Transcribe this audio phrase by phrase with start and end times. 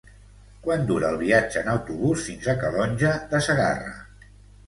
[0.67, 3.95] Quant dura el viatge en autobús fins a Calonge de Segarra?